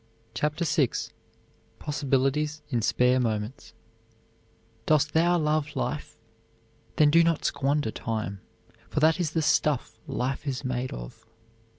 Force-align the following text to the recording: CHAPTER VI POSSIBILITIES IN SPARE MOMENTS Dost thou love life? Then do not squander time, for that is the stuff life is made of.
CHAPTER 0.33 0.65
VI 0.65 0.89
POSSIBILITIES 1.77 2.63
IN 2.69 2.81
SPARE 2.81 3.19
MOMENTS 3.19 3.71
Dost 4.87 5.13
thou 5.13 5.37
love 5.37 5.75
life? 5.75 6.17
Then 6.95 7.11
do 7.11 7.23
not 7.23 7.45
squander 7.45 7.91
time, 7.91 8.41
for 8.89 8.99
that 8.99 9.19
is 9.19 9.33
the 9.33 9.43
stuff 9.43 9.99
life 10.07 10.47
is 10.47 10.65
made 10.65 10.91
of. 10.91 11.27